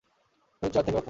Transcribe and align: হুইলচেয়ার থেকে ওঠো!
হুইলচেয়ার 0.61 0.85
থেকে 0.85 0.89
ওঠো! 0.89 0.99